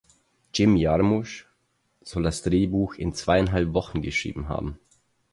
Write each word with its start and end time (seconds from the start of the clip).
Jim 0.55 0.77
Jarmusch 0.77 1.45
soll 2.01 2.23
das 2.23 2.41
Drehbuch 2.41 2.95
in 2.95 3.13
zweieinhalb 3.13 3.75
Wochen 3.75 4.01
geschrieben 4.01 4.49
haben. 4.49 4.79